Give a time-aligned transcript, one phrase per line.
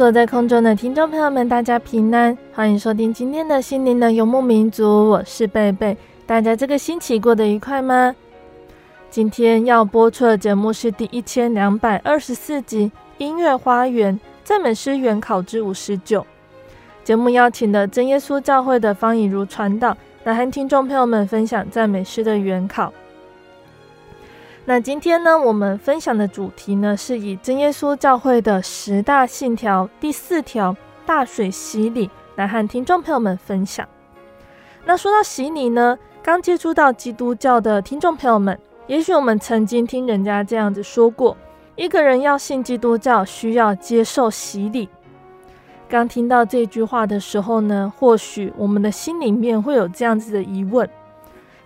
[0.00, 5.94] 所有在空中的听众朋友们，大家平安，欢迎收听今天的心灵的游牧民族，我是贝贝。
[6.24, 8.16] 大家这个星期过得愉快吗？
[9.10, 16.22] 今天要播出的节目是第一千两百二十四集《音乐花园赞美诗原考之五十九》。
[17.04, 22.90] 节目邀请的真耶稣教会的方以如传道来和听众朋友们分享赞美诗的原考。
[24.72, 33.84] 那今天呢，我们分享的主题呢，是以真耶稣教会的十大信条第四条“大水洗礼”来和听众朋友们分享。
[34.84, 41.36] 那说到洗礼呢，刚接触到基督教的听众朋友们，也许我们曾经听人家这样子说过：
[41.74, 44.88] 一个人要信基督教，需要接受洗礼。
[45.88, 50.88] 刚听到这句话的时候呢，或许我们的心里面会有这样子的疑问。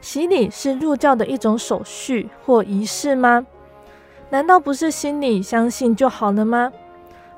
[0.05, 3.47] 洗礼是入教的一种手续或仪式吗？
[4.29, 6.71] 难道不是心里相信就好了吗？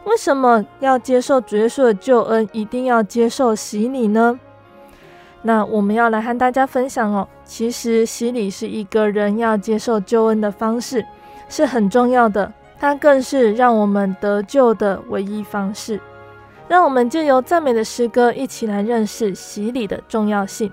[0.03, 4.41] 为什么要接受主耶稣的救恩，一定要接受洗礼呢？
[5.43, 11.07] 那我们要来和大家分享哦，其实洗礼是一个人要接受救恩的方式，
[11.49, 16.01] 是很重要的，它更是让我们得救的唯一方式。
[16.67, 20.73] 让我们借由赞美的诗歌，一起来认识洗礼的重要性。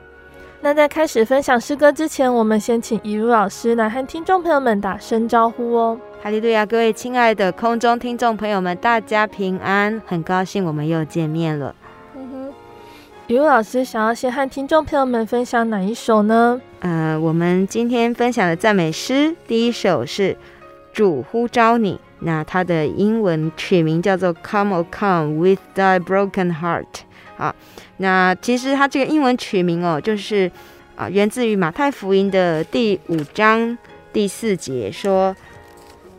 [0.63, 5.99] 那在开始分享诗歌之前，我们先请以如老师来和听众朋友们打声招呼哦。
[6.21, 11.75] 哈利路亚，各位亲爱的空中听众朋友们，大家平安，很高兴我们又见面了。
[12.15, 12.53] 嗯哼，
[13.27, 16.61] 以如老师想要先和听众朋友们分享哪一首呢？
[16.79, 20.31] 呃，我们今天分享的赞美诗，第一首是
[20.93, 26.83] 《主呼召你》，那它的英文取名叫做《Come, O Come with Thy Broken Heart》。
[27.35, 27.53] 啊，
[27.97, 30.51] 那其实它这个英文取名哦，就是
[30.95, 33.77] 啊，源自于马太福音的第五章
[34.11, 35.35] 第四节，说，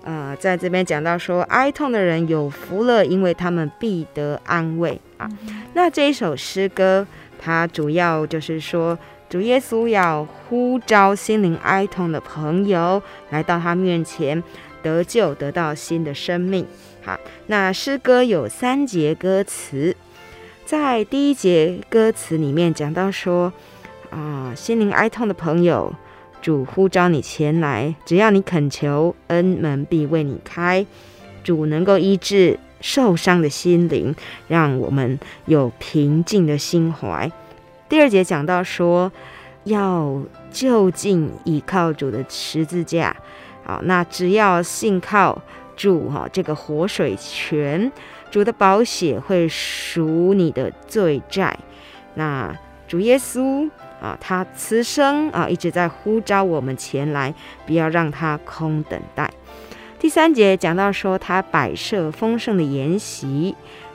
[0.04, 5.28] 呃，在这边讲到说，哀痛的人有福了，因为他们必得安慰啊。
[5.74, 7.06] 那这一首诗歌，
[7.38, 8.96] 它主要就是说，
[9.28, 14.42] 主耶稣要呼召心灵哀痛的朋友来到他面前
[14.82, 16.66] 得救，得到新的生命。
[17.02, 17.18] 好，
[17.48, 19.94] 那诗歌有三节歌词。
[20.64, 23.52] 在第一节歌词里面讲到说，
[24.10, 25.92] 啊，心灵哀痛的朋友，
[26.40, 30.86] 主呼召你前来，只要你恳求，恩门必为你开。
[31.42, 34.14] 主能够医治受伤的心灵，
[34.48, 37.30] 让我们有平静的心怀。
[37.86, 39.12] 第二节讲到说，
[39.64, 43.14] 要就近倚靠主的十字架，
[43.64, 45.42] 好，那只要信靠
[45.76, 47.92] 主哈，这个活水泉。
[48.34, 51.56] 主的宝血会赎你的罪债，
[52.14, 52.52] 那
[52.88, 53.70] 主耶稣
[54.02, 57.32] 啊，他此生啊一直在呼召我们前来，
[57.64, 59.30] 不要让他空等待。
[60.00, 63.54] 第三节讲到说，他摆设丰盛的筵席，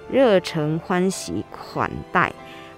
[0.10, 2.32] 热诚欢喜款待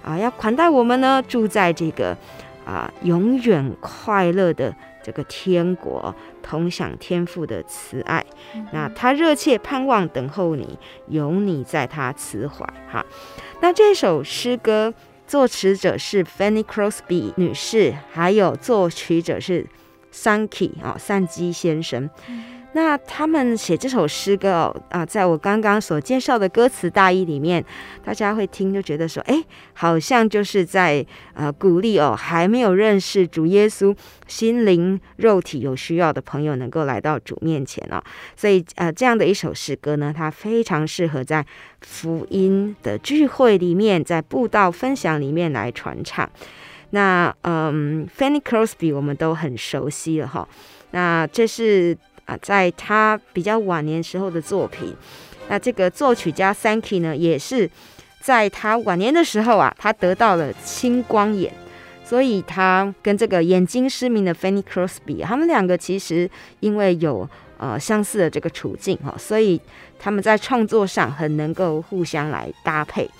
[0.04, 2.16] 啊，要款待我们呢，住在这个
[2.64, 4.74] 啊永远快乐的。
[5.02, 10.78] 这个天国同享天父的慈爱，嗯、那他热切盼望等候你，
[11.08, 13.04] 有你在他慈怀哈。
[13.60, 14.92] 那这首诗歌
[15.26, 19.66] 作词者是 Fanny Crosby 女士，还有作曲者是
[20.12, 22.08] Sankey 啊，善基先生。
[22.74, 27.62] 那他们写这首诗歌哦，啊，在我刚刚所介绍的歌词大意里面，
[28.02, 31.04] 大家会听就觉得说，哎，好像就是在
[31.34, 33.94] 呃鼓励哦，还没有认识主耶稣、
[34.26, 38.02] 心灵肉体有需要的朋友能够来到主面前哦。
[38.34, 41.44] 所以呃，这样的一首诗歌呢，它非常适合在
[41.82, 46.26] 福音的聚会里面，在布道分享里面来传唱。
[46.90, 50.48] 那嗯，Fanny Crosby 我们都很熟悉了哈。
[50.92, 51.94] 那这是。
[52.24, 54.94] 啊，在他比较晚年时候的作品，
[55.48, 57.68] 那这个作曲家 Sankey 呢，也是
[58.20, 61.52] 在他晚年的时候啊，他得到了青光眼，
[62.04, 66.30] 所以他跟这个眼睛失明的 Fanny Crosby，他们两个其实
[66.60, 67.28] 因为有
[67.58, 69.60] 呃相似的这个处境哈，所以
[69.98, 73.10] 他们在创作上很能够互相来搭配。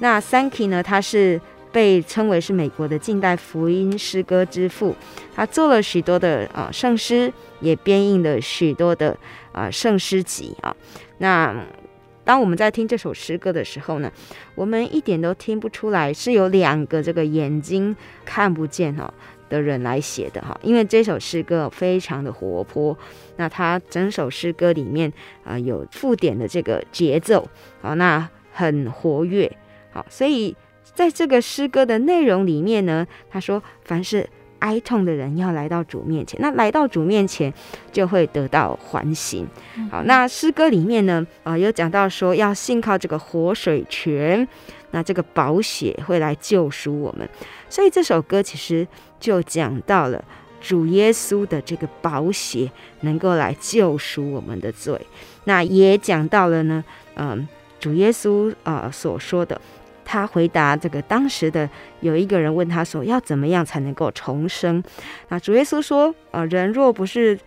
[0.00, 1.40] 那 Sankey 呢，他是。
[1.70, 4.94] 被称为是美国的近代福音诗歌之父，
[5.34, 9.16] 他做了许多的啊圣诗，也编印了许多的
[9.52, 10.74] 啊圣诗集啊。
[11.18, 11.54] 那
[12.24, 14.10] 当我们在听这首诗歌的时候呢，
[14.54, 17.94] 我们一点都听不出来是有两个这个眼睛
[18.24, 19.12] 看不见哈
[19.48, 22.96] 的人来写的哈，因为这首诗歌非常的活泼，
[23.36, 25.12] 那他整首诗歌里面
[25.44, 27.48] 啊有附点的这个节奏
[27.82, 29.50] 啊，那很活跃，
[29.90, 30.56] 好，所以。
[30.98, 34.28] 在这个诗歌的内容里面呢，他说：“凡是
[34.58, 37.54] 哀痛的人要来到主面前，那来到主面前
[37.92, 39.46] 就会得到欢欣。”
[39.92, 44.48] 好，那诗歌里面呢，啊、呃，有讲到说要信靠这个活水泉，
[44.90, 47.28] 那这个宝血会来救赎我们。
[47.70, 48.84] 所以这首歌其实
[49.20, 50.24] 就讲到了
[50.60, 52.68] 主耶稣的这个宝血
[53.02, 55.00] 能够来救赎我们的罪。
[55.44, 56.84] 那也讲到了呢，
[57.14, 57.48] 嗯、呃，
[57.78, 59.60] 主耶稣啊、呃、所说的。
[60.10, 61.68] 他回答这个当时的
[62.00, 64.82] 有一个人问他说：“要怎么样才能够重生？”
[65.28, 67.38] 那主耶稣说：“呃，人若不是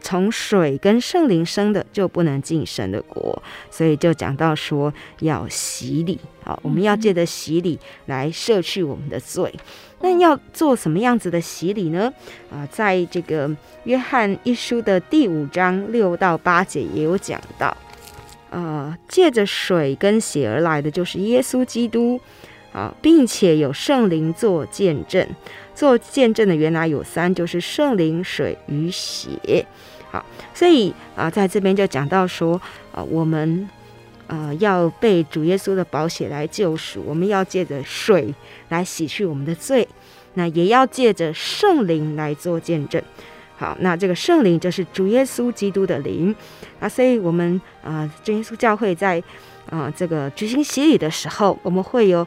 [0.00, 3.40] 从水跟圣灵生的，就不能进神的国。”
[3.70, 9.54] 所以就讲到说要洗礼，好，我们要借着洗礼来赦去我们的罪。
[10.00, 12.12] 那要做什么样子的洗礼呢？
[12.50, 13.48] 啊，在这个
[13.84, 17.76] 约翰一书的第五章六到八节也有讲到。
[18.50, 22.20] 呃，借着水跟血而来的就是耶稣基督
[22.72, 25.26] 啊，并且有圣灵做见证。
[25.72, 29.64] 做见证的原来有三，就是圣灵、水与血。
[30.10, 32.60] 好，所以啊，在这边就讲到说，
[32.92, 33.68] 啊，我们
[34.26, 38.34] 呃要被主耶稣的宝血来救赎，我们要借着水
[38.68, 39.88] 来洗去我们的罪，
[40.34, 43.00] 那也要借着圣灵来做见证。
[43.60, 46.34] 好，那这个圣灵就是主耶稣基督的灵
[46.80, 49.22] 啊，所以我们啊，主耶稣教会在
[49.68, 52.26] 啊这个举行洗礼的时候，我们会有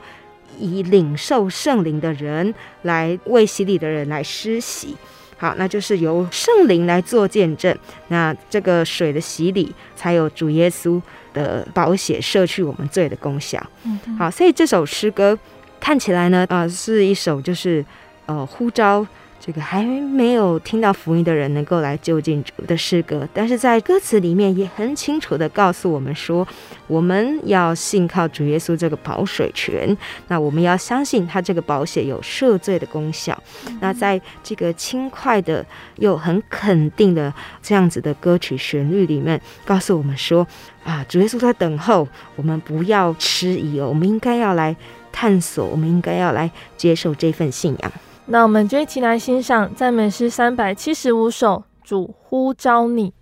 [0.59, 2.53] 以领受圣灵的人
[2.83, 4.95] 来为洗礼的人来施洗。
[5.35, 7.75] 好，那就是由圣灵来做见证，
[8.09, 11.01] 那这个水的洗礼才有主耶稣
[11.33, 13.59] 的宝血赦去我们罪的功效。
[13.85, 15.35] 嗯，好，所以这首诗歌
[15.80, 17.83] 看起来呢，啊，是一首就是
[18.27, 19.03] 呃呼召。
[19.45, 26.48] 这个还没有听到福音的人能够来就近主的诗歌，但是在歌词里面也很清楚的告诉我们说，
[26.88, 29.98] 我们要信靠主耶稣这个保水泉，
[30.30, 33.38] 那我们要相信他这个保险有赦罪的功效。
[33.81, 35.66] 那在这个轻快的
[35.98, 40.48] 又很肯定的这样子的歌曲旋律里面，告诉我们说
[40.86, 42.07] 啊，主耶稣在等候，
[42.38, 44.74] 我们不要迟疑哦，我们应该要来
[45.12, 47.92] 探索，我们应该要来接受这份信仰。
[48.25, 53.13] 那我们就一起来欣赏赞美诗三百七十五首，主呼召你。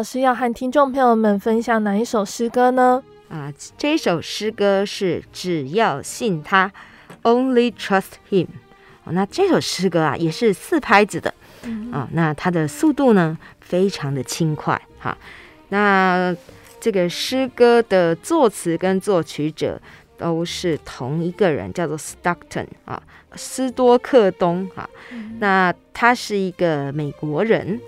[0.00, 3.02] 老师要和听众朋友们分享哪一首诗歌呢？
[3.28, 6.72] 啊，这首诗歌是只要信他
[7.22, 8.46] ，Only Trust Him。
[9.04, 11.34] 哦，那这首诗歌啊，也是四拍子的。
[11.92, 14.80] 啊，那它的速度呢，非常的轻快。
[14.98, 15.14] 哈，
[15.68, 16.34] 那
[16.80, 19.78] 这个诗歌的作词跟作曲者
[20.16, 23.02] 都是同一个人，叫做 Stockton 啊，
[23.34, 24.66] 斯多克东。
[24.74, 24.88] 哈，
[25.40, 27.78] 那他是一个美国人。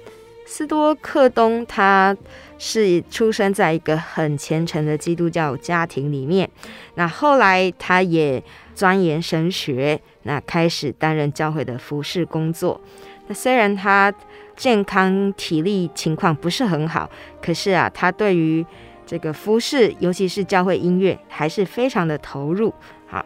[0.45, 2.17] 斯多克东他
[2.59, 6.49] 是出生在一个很虔诚的基督教家庭里面。
[6.95, 8.43] 那后来他也
[8.75, 12.81] 钻研神学，那开始担任教会的服侍工作。
[13.29, 14.13] 那虽然他
[14.57, 17.09] 健康体力情况不是很好，
[17.41, 18.65] 可是啊，他对于
[19.07, 22.73] 这个服侍，尤其是教会音乐，还是非常的投入。
[23.07, 23.25] 好，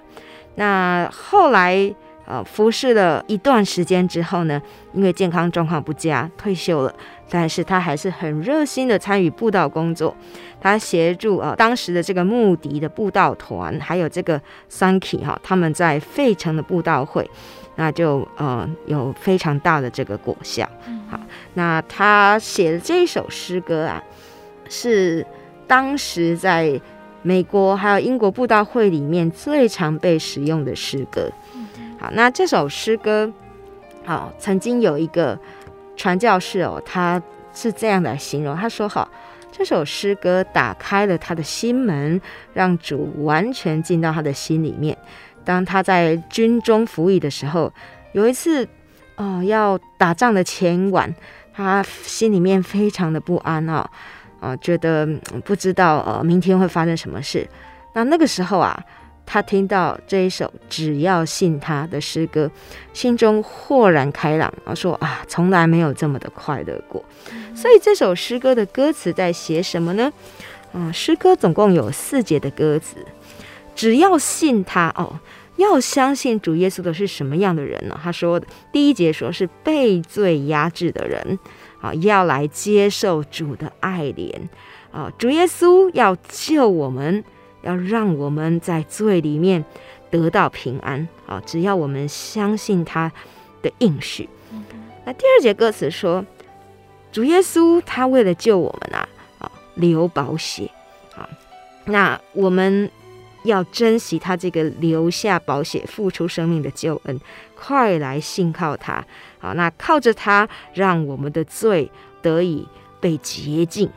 [0.55, 1.95] 那后来
[2.27, 4.61] 呃服侍了一段时间之后呢，
[4.93, 6.95] 因为健康状况不佳，退休了。
[7.29, 10.15] 但是他还是很热心的参与布道工作，
[10.61, 14.41] 他协助啊、呃、当时的这个穆迪的布道团，还有这个
[14.71, 17.29] Sankey 哈，他们在费城的布道会。
[17.79, 20.67] 那就呃有非常大的这个果效，
[21.11, 21.21] 好，
[21.53, 24.03] 那他写的这一首诗歌啊，
[24.71, 25.27] 是
[25.67, 26.81] 当时在
[27.21, 31.31] 美国还有英国布道会里面最常被使用的诗歌。
[32.15, 33.33] 那这首诗歌，
[34.05, 35.39] 好，曾经有一个
[35.97, 37.21] 传教士哦，他
[37.55, 39.09] 是这样来形容，他说：“好，
[39.51, 42.21] 这首诗歌打开了他的心门，
[42.53, 44.97] 让主完全进到他的心里面。”
[45.45, 47.73] 当他在军中服役的时候，
[48.13, 48.69] 有一次，
[49.17, 51.15] 哦、要打仗的前晚，
[51.55, 53.89] 他心里面非常的不安啊，
[54.41, 55.07] 啊、觉得
[55.45, 57.49] 不知道呃明天会发生什么事。
[57.95, 58.79] 那那个时候啊，
[59.27, 62.51] 他听到这一首“只要信他”的诗歌，
[62.93, 67.05] 心中豁然开朗啊，说啊，从来没有这么的快乐过。
[67.55, 70.13] 所以这首诗歌的歌词在写什么呢？
[70.73, 72.97] 嗯、呃，诗歌总共有四节的歌词。
[73.75, 75.19] 只要信他哦，
[75.57, 78.01] 要相信主耶稣的是什么样的人呢？
[78.03, 81.39] 他说的第一节说是被罪压制的人
[81.81, 84.33] 啊，要来接受主的爱怜
[84.91, 87.23] 啊，主耶稣要救我们，
[87.67, 89.65] 要让我们在罪里面
[90.11, 91.43] 得到平安啊。
[91.45, 93.13] 只要我们相信他
[93.61, 94.29] 的应许。
[95.05, 96.25] 那第二节歌词说，
[97.13, 99.09] 主耶稣他为了救我们啊
[99.41, 100.71] 啊流宝血
[101.15, 101.29] 啊，
[101.85, 102.91] 那我们。
[103.45, 107.21] 要珍惜他这个留下宝血、付出生命的救恩，
[107.55, 109.07] 快来信靠他。
[109.39, 111.89] 好，那靠着他，让我们的罪
[112.21, 112.67] 得以
[112.99, 113.89] 被洁净。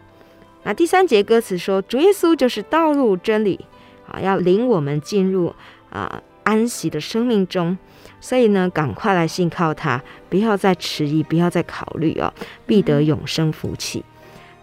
[0.63, 3.59] 那第三节歌词说，主耶稣就是道路、真理，
[4.07, 5.53] 啊，要领我们进入
[5.89, 7.77] 啊安息的生命中。
[8.21, 12.33] 所以呢，赶快来信靠他，不要再迟疑，不要再考虑哦，
[12.65, 14.03] 必得永生福气。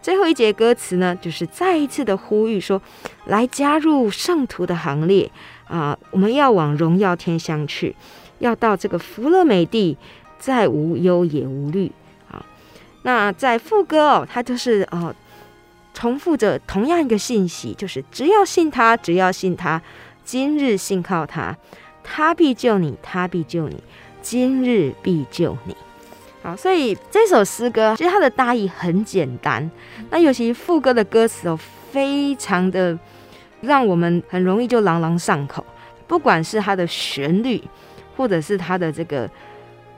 [0.02, 2.80] 最后一节歌词呢，就是再一次的呼吁说，
[3.24, 5.30] 来加入圣徒的行列
[5.66, 5.98] 啊！
[6.10, 7.96] 我们要往荣耀天乡去，
[8.38, 9.96] 要到这个福乐美地，
[10.38, 11.90] 再无忧也无虑
[12.30, 12.44] 啊！
[13.02, 15.14] 那在副歌哦，它就是哦，
[15.96, 19.80] 重复着同样一个信息，就是只要信他，只要信他，
[20.26, 21.56] 今日信靠他，
[22.04, 23.82] 他必救你，他必救你，
[24.20, 25.74] 今日必救你。
[26.42, 29.70] 好，所以这首诗歌其实它的大意很简单，
[30.10, 31.58] 那尤其副歌的歌词哦，
[31.90, 32.96] 非常的
[33.62, 35.64] 让我们很容易就朗朗上口。
[36.06, 37.58] 不管是它的旋律，
[38.18, 39.28] 或者是它的这个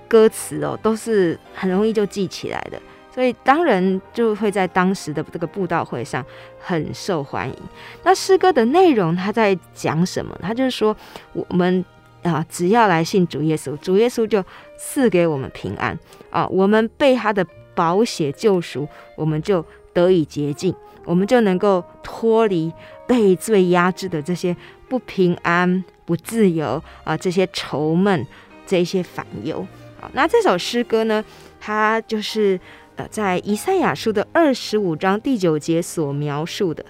[0.06, 2.80] 歌词哦，都是很容易就记起来的。
[3.18, 6.24] 所以当然就会在当时的这个布道会上
[6.60, 7.56] 很受欢迎。
[8.04, 10.38] 那诗歌的内容，他在讲什么？
[10.40, 10.96] 他就是说
[11.32, 11.84] 我们。
[12.22, 14.44] 啊，只要来信主耶稣，主耶稣就
[14.76, 15.96] 赐给我们平安
[16.30, 16.44] 啊！
[16.48, 17.46] 我们被他的
[17.76, 22.72] 宝血救赎，我们就得以洁净，我们就能够脱离
[23.06, 24.54] 被罪压制的这些
[24.88, 28.26] 不平安、不自由啊，这些愁闷、
[28.66, 29.64] 这些烦忧。
[30.00, 31.24] 好，那这首诗歌呢，
[31.60, 32.58] 它就是
[32.98, 36.84] 呃，在以赛亚书的二十五章第九节所描述的。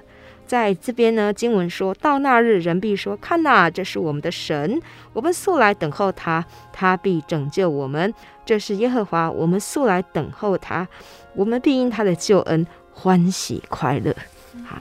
[0.46, 4.80] 在这边呢，经文说到那日，人必说：“看哪，这是我们的神，
[5.12, 8.12] 我们素来等候他，他必拯救我们。
[8.46, 10.88] 这是耶和华，我们素来等候他，
[11.34, 14.16] 我们必因他的救恩欢喜快乐。”
[14.64, 14.80] 好，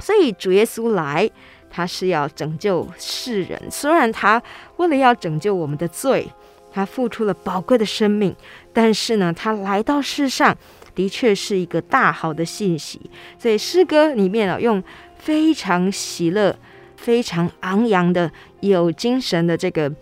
[0.00, 1.30] 所以主耶稣来，
[1.70, 3.70] 他是要拯救世人。
[3.70, 4.42] 虽然他
[4.78, 6.28] 为了要拯救我们的罪，
[6.72, 8.34] 他付出了宝贵的生命，
[8.76, 10.54] 但是呢，他来到世上。
[10.96, 12.98] 的确是一个大好的信息，
[13.38, 14.82] 所以诗歌里面啊，用
[15.18, 16.58] 非常喜乐、
[16.96, 19.92] 非常昂扬的、有精神的这个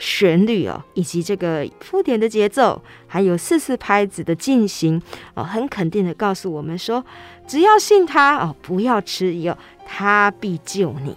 [0.00, 5.00] 旋律哦，以及这个附点的节奏，还有四四拍子的进行
[5.34, 7.04] 哦，很肯定的告诉我们说，
[7.46, 9.56] 只要信他哦，不要迟疑哦，
[9.86, 11.16] 他必救你。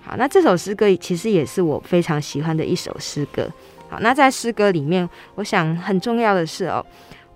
[0.00, 3.46] 好，那这首诗歌其实也是我非常喜欢的一首诗歌。
[3.88, 6.84] 好，那在诗歌里面，我想很重要的是哦，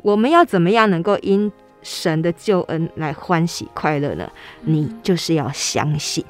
[0.03, 1.51] 我们要怎么样能够因
[1.83, 4.31] 神的救恩来欢喜快乐呢？
[4.61, 6.25] 你就是要相信。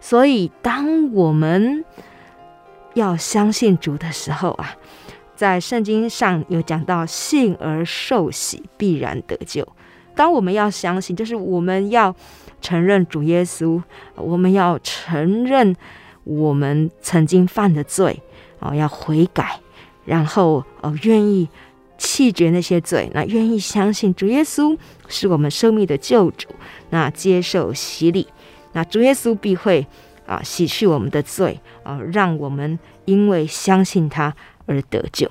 [0.00, 1.84] 所以，当我们
[2.94, 4.76] 要相信主的时候啊，
[5.34, 9.66] 在圣经上有讲到“信而受喜，必然得救”。
[10.14, 12.14] 当我们要相信，就是我们要
[12.60, 13.82] 承认主耶稣，
[14.14, 15.74] 我们要承认
[16.24, 18.22] 我们曾经犯的罪
[18.66, 19.60] 哦，要悔改，
[20.04, 21.48] 然后哦，愿意
[21.98, 24.76] 弃绝那些罪，那愿意相信主耶稣
[25.08, 26.48] 是我们生命的救主，
[26.90, 28.26] 那接受洗礼。
[28.72, 29.86] 那主耶稣必会
[30.26, 34.34] 啊洗去我们的罪啊，让我们因为相信他
[34.66, 35.30] 而得救。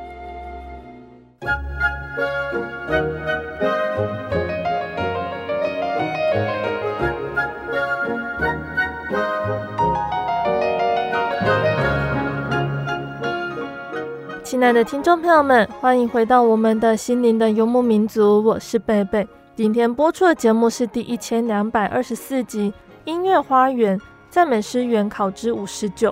[14.71, 19.27] 爱的听众朋友们，欢迎回到我们的心灵的游牧民族，我是贝贝。
[19.53, 22.71] 今天播出的节目是第一千两百二十四集
[23.03, 26.11] 《音乐花园赞美诗原考之五十九》。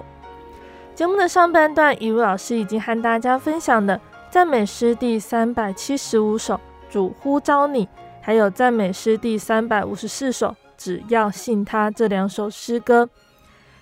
[0.93, 3.97] 节目的上半段，雨露老师已经和大家分享了
[4.29, 6.55] 赞美诗第三百七十五首
[6.89, 7.85] 《主呼召你》，
[8.19, 13.07] 还有赞美诗第三百五十四首《只要信他》这两首诗歌。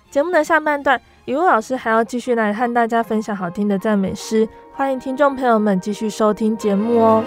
[0.08, 7.24] 节目的下半段，雨露老师还要继续来和大家分享好听的赞美诗，欢迎听众朋友们继续收听节目哦。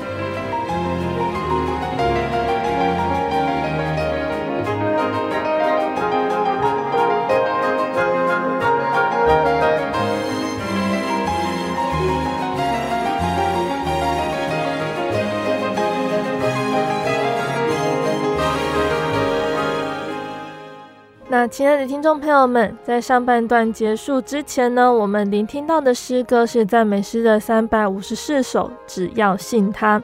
[21.47, 30.01] 亲爱的听众朋友们，在上半段结束之前呢，我们聆听到的诗歌是赞美诗的三百五十四首，只要信他。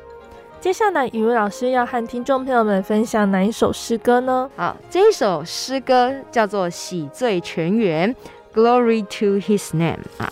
[0.60, 4.50] 接下来，雨露老师要和听众朋友们分享哪一首诗歌呢？
[4.56, 8.15] 好，这一首诗歌叫做《洗罪全员》
[8.58, 10.32] ，Glory to His Name 啊。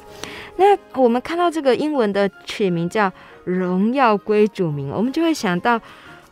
[0.58, 3.08] 那我们看到这个英文的曲名叫
[3.44, 5.80] 《荣耀归主名》，我们就会想到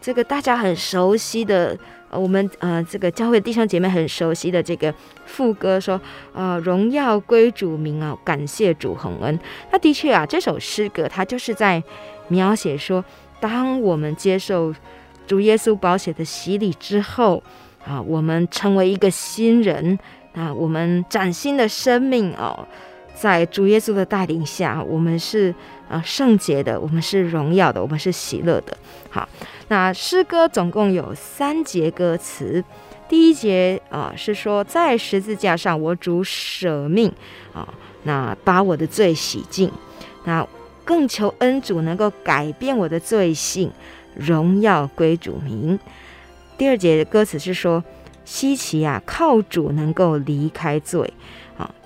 [0.01, 1.77] 这个大家很熟悉的。
[2.17, 4.93] 我们呃，这个教会弟兄姐妹很熟悉的这个
[5.25, 5.99] 副歌说
[6.33, 9.39] ：“呃，荣耀归主名啊，感谢主洪恩。”
[9.71, 11.81] 那的确啊，这首诗歌它就是在
[12.27, 13.03] 描写说，
[13.39, 14.73] 当我们接受
[15.27, 17.41] 主耶稣宝血的洗礼之后
[17.85, 19.97] 啊，我们成为一个新人
[20.33, 22.67] 啊，我们崭新的生命哦，
[23.13, 25.53] 在主耶稣的带领下，我们是
[25.89, 28.77] 啊圣洁的，我们是荣耀的，我们是喜乐的。
[29.09, 29.27] 好。
[29.69, 32.63] 那诗歌总共有三节歌词，
[33.07, 37.11] 第一节啊、是说，在十字架上我主舍命
[37.53, 37.67] 啊、
[38.03, 39.71] 那把我的罪洗净，
[40.25, 40.45] 那
[40.83, 43.71] 更求恩主能够改变我的罪性，
[44.15, 45.79] 荣耀归主名。
[46.57, 47.83] 第二节的歌词是说，
[48.25, 51.11] 稀奇啊，靠主能够离开罪、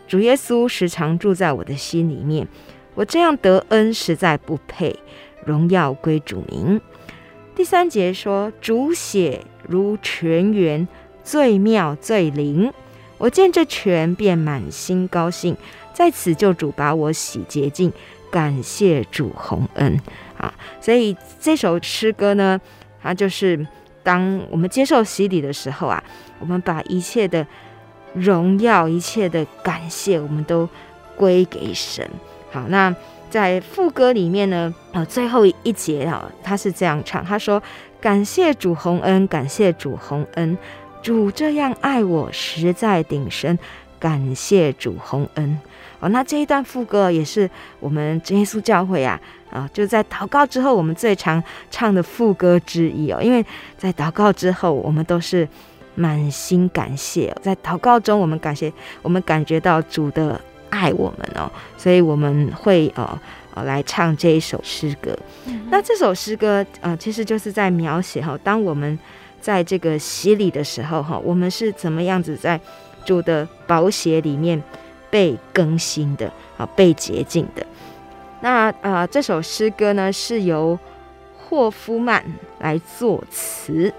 [0.07, 2.47] 主耶稣时常住在我的心里面，
[2.95, 4.95] 我这样得恩实在不配，
[5.45, 6.79] 荣耀归主名。
[7.55, 10.87] 第三节说：“主血如泉源，
[11.23, 12.71] 最妙最灵。
[13.17, 15.57] 我见这泉，便满心高兴。
[15.91, 17.91] 在此救主把我洗洁净，
[18.29, 19.99] 感谢主洪恩
[20.37, 20.53] 啊！
[20.79, 22.61] 所以这首诗歌呢，
[23.01, 23.65] 它就是
[24.03, 26.03] 当我们接受洗礼的时候啊，
[26.39, 27.45] 我们把一切的
[28.19, 30.67] 荣耀、一切的感谢，我们都
[31.15, 32.09] 归给神。
[32.51, 32.93] 好，那。”
[33.29, 37.61] 在副歌里面呢，呃，最后一节啊，他是这样唱，他说
[37.99, 40.57] ：“感谢主洪恩，感谢主洪恩，
[41.01, 43.59] 主这样爱我，实在顶深。
[43.99, 45.59] 感谢主洪恩。”
[45.99, 47.49] 哦，那这一段副歌也是
[47.81, 49.19] 我们耶稣教会啊，
[49.51, 53.21] 啊，就在祷告之后，我们最常唱的副歌之一哦。
[53.21, 53.45] 因为
[53.77, 55.45] 在祷告之后，我们都是
[55.97, 60.39] 满心感谢，在祷告中，我们感谢，我们感觉到主的。
[60.69, 63.19] 爱我们哦，所以我们会呃
[63.53, 65.17] 呃来唱这一首诗歌。
[65.45, 68.99] 嗯、那这首诗歌呃，其实就是在描写哈，当我们
[69.39, 72.59] 在这个洗礼的时候哈，我们是怎么样子在
[73.05, 74.61] 主的宝血里面
[75.09, 77.65] 被更新的啊，被洁净的。
[78.41, 80.77] 那呃，这首诗歌呢是由
[81.37, 82.21] 霍夫曼
[82.59, 83.91] 来作词。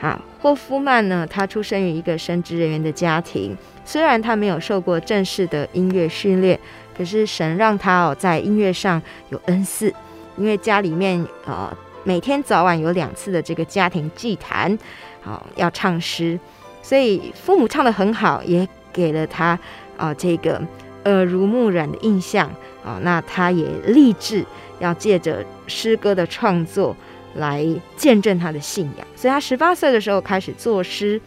[0.00, 3.56] 啊，霍夫曼呢，他出生于一个神职人员的家庭。
[3.84, 6.58] 虽然他没有受过正式的音乐训练，
[6.96, 9.92] 可是神让他哦在音乐上有恩赐，
[10.36, 11.72] 因为家里面呃
[12.04, 14.76] 每天早晚有两次的这个家庭祭坛，
[15.22, 16.38] 好、要唱诗，
[16.82, 19.58] 所以父母唱得很好，也给了他
[19.96, 20.60] 啊、这个
[21.04, 22.50] 耳濡目染的印象
[22.84, 24.44] 啊、那他也立志
[24.78, 26.94] 要借着诗歌的创作
[27.36, 31.20] 来见证他的信仰，所以他十八岁的时候开始作诗。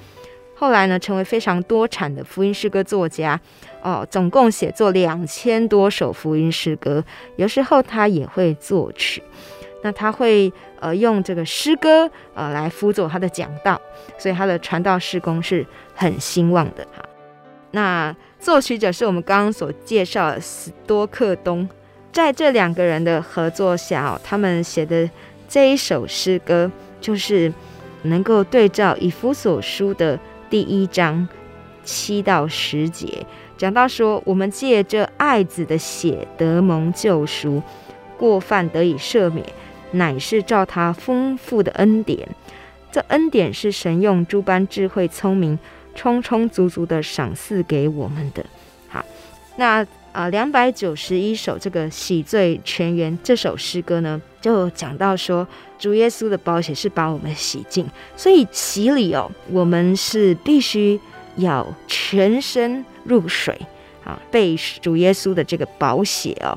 [0.55, 3.39] 后来呢，成为非常多产的福音诗歌作家，
[3.81, 7.01] 哦，总共写作两千多首福音诗歌。
[7.37, 9.23] 有时候他也会作曲，
[9.83, 13.79] 那他会呃用这个诗歌呃来辅佐他的讲道，
[14.17, 17.05] 所以他的传道事工是很兴旺的哈。
[17.71, 21.69] 那作曲者是我们刚刚所介绍的斯多克东，
[22.11, 25.09] 在这两个人的合作下，哦，他们写的
[25.49, 27.51] 这一首诗歌就是
[28.03, 30.17] 能够对照以弗所书的。
[30.47, 31.27] 第一章
[31.83, 33.25] 七到十节
[33.57, 37.61] 讲到说，我们借着爱子的血得蒙救赎，
[38.17, 39.45] 过犯得以赦免，
[39.91, 42.27] 乃是照他丰富的恩典。
[42.91, 45.59] 这恩典是神用诸般智慧聪明，
[45.93, 48.43] 充充足足的赏赐给我们的。
[48.87, 49.05] 好，
[49.57, 55.47] 那啊，两百九十一首这个洗罪全员这首诗歌呢，就讲到说。
[55.79, 60.99] 主耶稣的宝血是把我们洗净，所以洗礼哦，我们是必须
[61.37, 63.57] 要全身入水
[64.03, 66.51] 啊，被主耶稣的这个宝血哦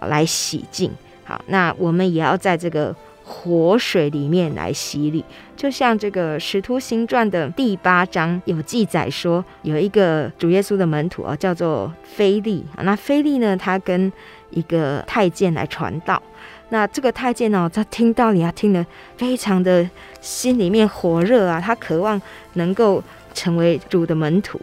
[0.00, 0.90] 来洗净。
[1.22, 2.92] 好，那我们也要在这个
[3.24, 5.24] 活水里面来洗礼。
[5.56, 12.66] 就像这个《使徒行传》的第八章有记载说，有一个主耶稣的门徒啊，叫做腓利。
[12.82, 14.12] 那腓利呢，他跟
[14.50, 16.20] 一个太监来传道。
[16.70, 18.84] 那这个太监呢，他听到你啊，听得
[19.16, 19.88] 非常的
[20.20, 22.20] 心里面火热啊，他渴望
[22.54, 23.02] 能够
[23.32, 24.60] 成为主的门徒。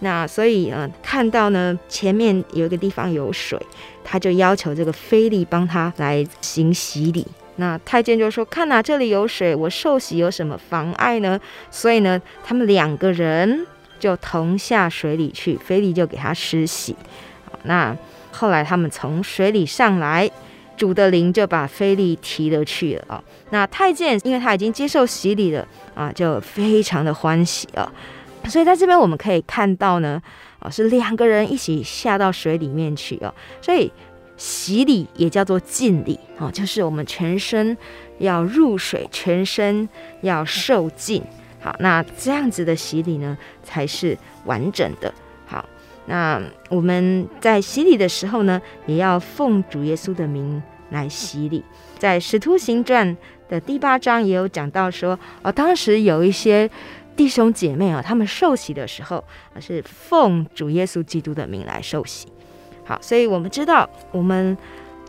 [0.00, 3.58] 那所以呃，看到呢前面有一个地方有水，
[4.04, 7.26] 他就要求这个菲利帮他来行洗礼。
[7.58, 11.40] 那太监就说：“看哪，这里有水，我受洗有什么妨碍呢？”
[11.72, 13.66] 所以呢，他们两个人
[13.98, 16.94] 就同下水里去，菲利就给他施洗。
[17.62, 17.96] 那
[18.30, 20.30] 后来他们从水里上来，
[20.76, 23.24] 主的灵就把菲利提了去了啊。
[23.50, 27.90] 那太监因为他已经接受洗礼了啊，就非常的欢喜啊。
[28.44, 30.22] 所以在这边我们可以看到呢，
[30.58, 33.34] 啊，是两个人一起下到水里面去哦。
[33.60, 33.90] 所以。
[34.38, 37.74] 洗礼也叫做浸礼啊，就是我们全身
[38.18, 39.88] 要入水，全身
[40.20, 41.22] 要受浸。
[41.58, 45.10] 好，那这样子的洗礼呢，才是完整的。
[46.06, 51.64] 那我们在洗礼的时候呢，也要奉主耶稣的名来洗礼。
[51.98, 53.08] 在《使徒行传》
[53.48, 56.70] 的第八章也有讲到说，哦，当时有一些
[57.16, 59.24] 弟兄姐妹啊，他们受洗的时候
[59.60, 62.28] 是奉主耶稣基督的名来受洗。
[62.84, 64.56] 好，所以我们知道，我们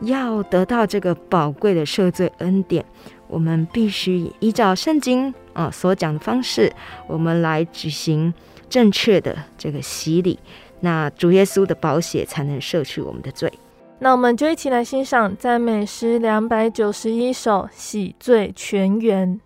[0.01, 2.83] 要得到这个宝贵的赦罪恩典，
[3.27, 6.73] 我们必须依照圣经啊所讲的方式，
[7.05, 8.33] 我们来举行
[8.69, 10.39] 正确的这个洗礼，
[10.79, 13.51] 那主耶稣的宝血才能赦去我们的罪。
[13.99, 19.39] 那我们就一起来欣赏赞美诗两百九十一首《喜罪全员》。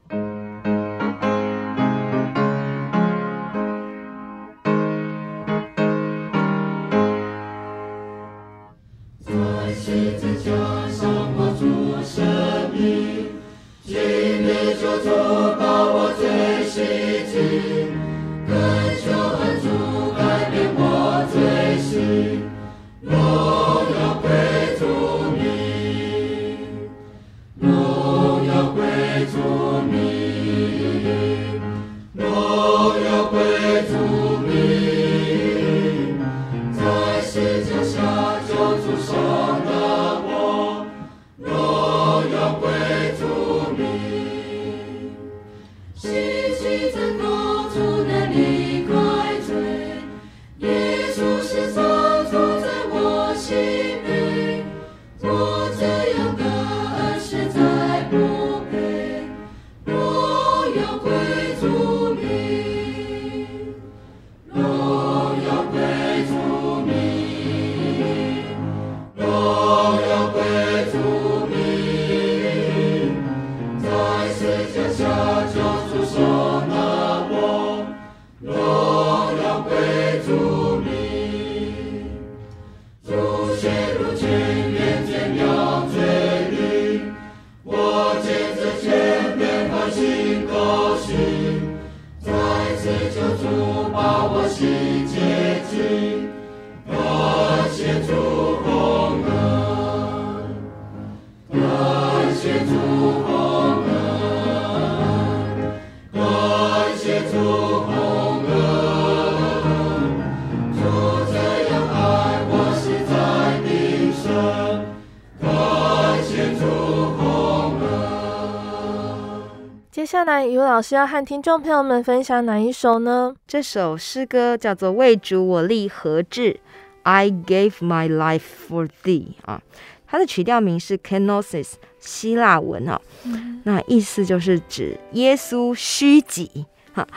[120.21, 123.33] 下来，尤老师要和听众朋友们分享哪一首呢？
[123.47, 126.53] 这首诗歌叫做《为主我立何志》
[127.01, 129.59] ，I gave my life for thee 啊，
[130.05, 137.07] 它的曲调名是 Kenosis，希腊文啊，嗯、那意思就是指耶稣虚己哈。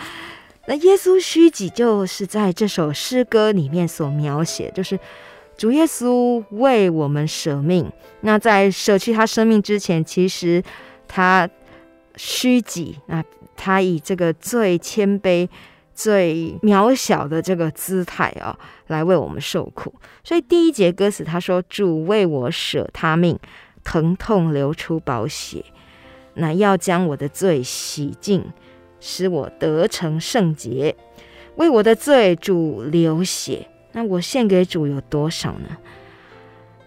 [0.66, 4.98] 那耶稣虚己就是在这首诗歌里面所描写，就是
[5.58, 7.92] 主耶稣为我们舍命。
[8.22, 10.62] 那在舍去他生命之前，其实
[11.06, 11.46] 他。
[12.16, 13.24] 虚己，那
[13.56, 15.48] 他以这个最谦卑、
[15.94, 19.94] 最渺小的这个姿态啊，来为我们受苦。
[20.22, 23.38] 所以第一节歌词他说：“主为我舍他命，
[23.82, 25.64] 疼痛流出宝血，
[26.34, 28.44] 那要将我的罪洗净，
[29.00, 30.96] 使我得成圣洁。
[31.56, 35.76] 为我的罪，主流血，那我献给主有多少呢？”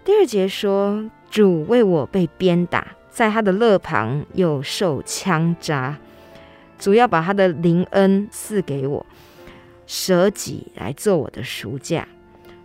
[0.03, 5.97] 第二节说：“主为我被鞭打。”在他的肋旁又受枪扎，
[6.77, 9.03] 主要把他的灵恩赐给我，
[9.88, 12.08] 舍己来做我的赎价。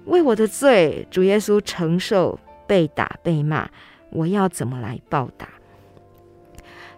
[0.04, 3.66] 为我的罪，主耶稣承受被打被骂，
[4.10, 5.48] 我要怎么来报答？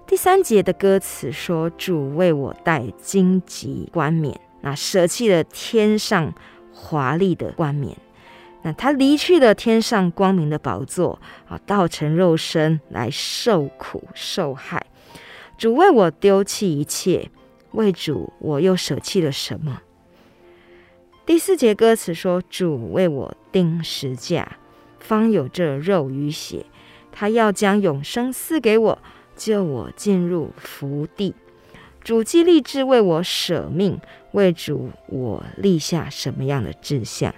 [0.05, 6.35] 第三节的歌词说：“主为我戴荆棘冠冕，那舍弃了天上
[6.73, 7.97] 华丽的冠冕，
[8.65, 14.87] 那他离去了天上光明的宝座啊，道成肉身来受苦受害。
[15.57, 17.31] 主为我丢弃一切，
[17.73, 19.83] 为主我又舍弃了什么？”
[21.25, 24.57] 第四节歌词说：“主为我钉十架，
[24.99, 26.67] 方有这肉与血，
[27.13, 28.99] 他要将永生赐给我。”
[29.37, 31.35] 救我进入福地，
[32.05, 33.99] 主既立志为我舍命，
[34.31, 37.35] 为主我立下什么样的志向？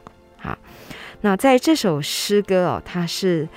[1.27, 3.49] 那在这首诗歌哦，它是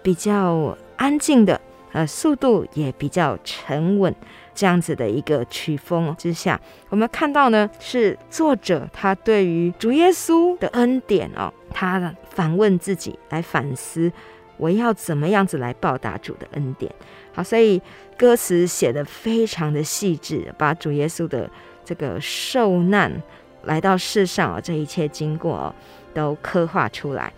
[0.00, 1.60] 比较安静的，
[1.90, 4.14] 呃，速度也比较沉稳，
[4.54, 14.12] 这样子的一个曲风之下，我们看到呢，是作者他对于主耶稣的恩典哦，他反问自己，来反思，
[14.56, 16.94] 我要怎么样子来报答主的恩典？
[17.32, 17.82] 好，所以
[18.16, 21.50] 歌词写得非常的细致，把主耶稣的
[21.84, 23.20] 这个受难
[23.64, 25.74] 来到世上啊，这一切经过哦
[26.16, 27.30] 都刻画出来。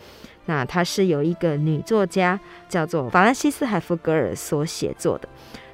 [0.46, 2.38] 那它是由一个女作家
[2.68, 5.28] 叫做法兰西斯海夫格尔所写作的。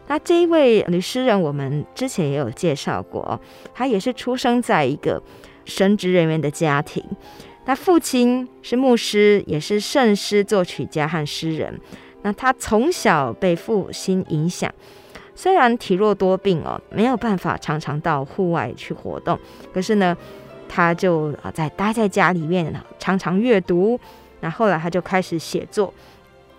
[0.09, 3.38] 那这一位女诗人，我们之前也有介绍过，
[3.75, 5.23] 她也是出生在一个
[5.67, 7.05] 神职人员的家庭。
[7.67, 11.79] 那父亲是牧师，也是圣诗作曲家和诗人。
[12.23, 14.73] 那她从小被父亲影响，
[15.35, 19.38] 虽然体弱多病哦，没有办法常常到户外去活动，
[19.73, 20.17] 可是呢，
[20.68, 23.98] 他就啊在待在家里面呢，常常阅读。
[24.40, 25.92] 那后来他就开始写作。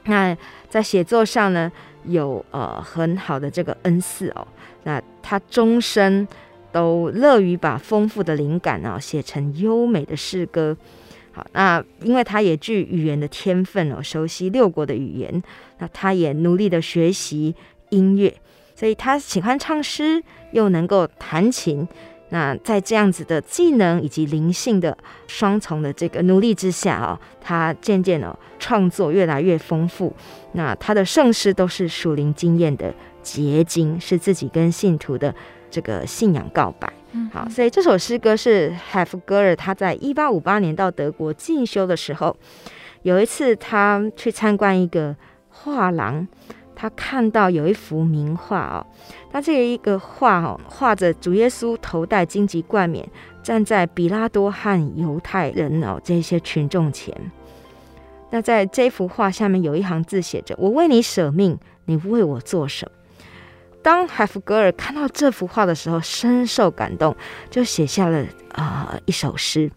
[0.06, 0.36] 那
[0.70, 1.72] 在写作上呢，
[2.06, 4.48] 有呃很好的这个恩赐哦。
[4.84, 6.28] 那他终身
[6.72, 10.76] 都乐于把丰富的灵感啊写成优美的诗歌。
[11.32, 15.44] 好，那因为他也具语言的天分哦，熟悉六国的语言，
[15.80, 17.54] 那他也努力的学习
[17.90, 18.34] 音乐，
[18.76, 21.88] 所以他喜欢唱诗，又能够弹琴。
[22.30, 30.14] 那在这样子的技能以及灵性的双重的这个努力之下哦，他渐渐哦创作越来越丰富。
[30.54, 35.34] 那他的圣诗都是属灵经验的结晶，是自己跟信徒的
[35.70, 36.92] 这个信仰告白。
[37.32, 42.36] 好，所以这首诗歌是海夫格尔他在一八五八年到德国进修的时候，
[43.04, 45.16] 有一次他去参观一个
[45.48, 46.28] 画廊，
[46.76, 48.86] 他看到有一幅名画哦，
[49.36, 53.06] 那这一个画哦，画着主耶稣头戴荆棘冠冕，
[53.44, 57.14] 站在比拉多和犹太人哦这些群众前。
[58.30, 62.92] 那在这幅画下面有一行字写着：“我为你舍命，你为我做什么？”
[63.84, 67.14] 当海弗格尔看到这幅画的时候，深受感动，
[67.50, 69.70] 就写下了啊、一首诗。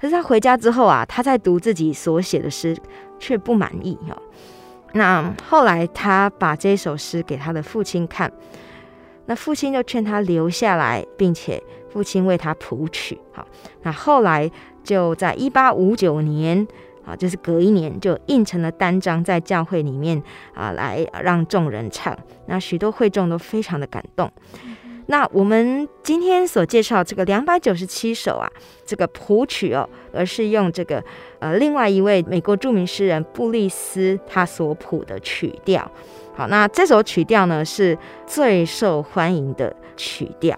[0.00, 2.74] 可是他回家之后啊，他在读自己所写的诗，
[3.18, 4.16] 却不满意哦。
[4.94, 8.32] 那后来他把这首诗给他的父亲看，
[9.28, 13.16] 那父亲就劝他留下来，并且父亲为他谱曲。
[13.32, 13.46] 好，
[13.82, 14.50] 那后来
[14.82, 16.66] 就在一八五九年。
[17.08, 22.14] 啊，就是隔一年就印成了单张，在教会里面啊，来让众人唱。
[22.48, 24.30] 那许多会众都非常的感动。
[25.06, 28.46] 那我们今天所介绍这个两百九十七首啊，
[28.84, 31.02] 这个谱曲哦，而是用这个
[31.38, 35.90] 呃另外一位美国著名诗人布利斯他所谱的曲调。
[36.38, 40.56] 好，那这首曲调呢是最受欢迎的曲调。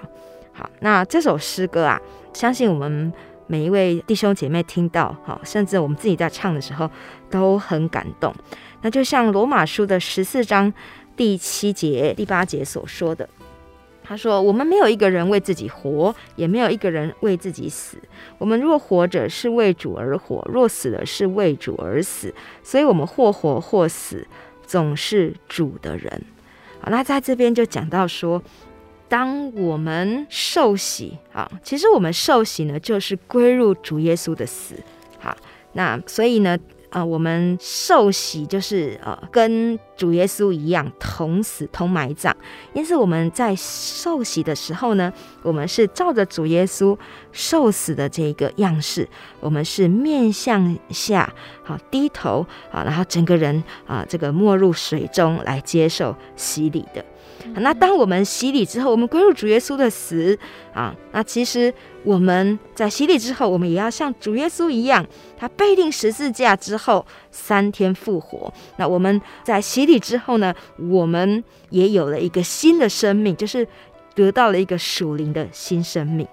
[0.53, 1.99] 好，那这首诗歌啊，
[2.35, 3.11] 相信我们。
[3.47, 6.88] 每一位弟兄姐妹听到，好，甚至我们自己在唱的时候
[7.29, 8.33] 都很感动。
[8.83, 10.73] 那就像罗马书的十四章
[11.16, 13.29] 第七节、第八节所说的，
[14.05, 17.99] 他说：“我们没有一个人为自己活，也没有一个人为自己死。
[18.38, 22.33] 我们若活着，是为主而活；若死了，是为主而死。
[22.62, 24.25] 所以，我们或活或死，
[24.70, 26.24] 总是主的人。”
[26.80, 28.42] 好，那在这边就讲到说。
[29.11, 34.76] 当我们受洗，啊，其实我们受洗呢，就是归入主耶稣的死，
[35.18, 35.36] 好，
[35.72, 36.57] 那所以呢，
[36.91, 42.36] 呃，我们受洗就是呃，跟主耶稣一样同死同埋葬。
[42.72, 45.12] 因此我们在受洗的时候呢，
[45.43, 46.97] 我们是照着主耶稣
[47.32, 51.32] 受死的这个样式，我们是面向下，
[51.62, 57.05] 好低头啊，然后整个人啊，这个没入水中来接受洗礼的。
[57.55, 60.38] 那当我们洗礼之后，我们归入主耶稣的死
[60.72, 61.72] 啊，那其实
[62.05, 65.05] 我们在洗礼之后，我们也要像主耶稣一样，
[65.36, 68.53] 他背定十字架之后三天复活。
[68.76, 70.55] 那我们在洗礼之后呢，
[70.91, 73.66] 我们也有了一个新的生命，就是
[74.14, 76.26] 得到了一个属灵的新生命。